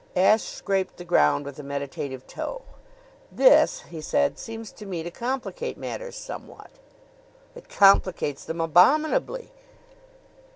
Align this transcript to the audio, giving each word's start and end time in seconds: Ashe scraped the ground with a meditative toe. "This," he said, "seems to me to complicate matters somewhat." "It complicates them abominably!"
Ashe 0.15 0.41
scraped 0.41 0.97
the 0.97 1.03
ground 1.05 1.45
with 1.45 1.59
a 1.59 1.63
meditative 1.63 2.25
toe. 2.25 2.63
"This," 3.31 3.81
he 3.81 4.01
said, 4.01 4.39
"seems 4.39 4.71
to 4.71 4.87
me 4.87 5.03
to 5.03 5.11
complicate 5.11 5.77
matters 5.77 6.15
somewhat." 6.15 6.71
"It 7.53 7.69
complicates 7.69 8.43
them 8.43 8.59
abominably!" 8.61 9.51